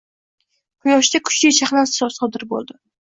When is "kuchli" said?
1.29-1.51